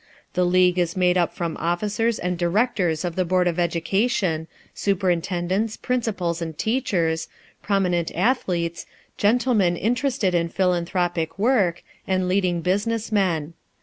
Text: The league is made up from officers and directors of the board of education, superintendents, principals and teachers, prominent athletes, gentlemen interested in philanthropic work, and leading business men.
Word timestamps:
The 0.33 0.47
league 0.47 0.79
is 0.79 0.97
made 0.97 1.15
up 1.15 1.31
from 1.35 1.55
officers 1.57 2.17
and 2.17 2.35
directors 2.35 3.05
of 3.05 3.15
the 3.15 3.23
board 3.23 3.47
of 3.47 3.59
education, 3.59 4.47
superintendents, 4.73 5.77
principals 5.77 6.41
and 6.41 6.57
teachers, 6.57 7.27
prominent 7.61 8.11
athletes, 8.15 8.87
gentlemen 9.17 9.77
interested 9.77 10.33
in 10.33 10.49
philanthropic 10.49 11.37
work, 11.37 11.83
and 12.07 12.27
leading 12.27 12.61
business 12.61 13.11
men. 13.11 13.53